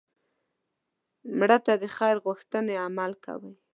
مړه 1.37 1.57
ته 1.65 1.73
د 1.81 1.83
خیر 1.95 2.15
غوښتنه 2.25 2.73
عمل 2.85 3.11
دی 3.25 3.53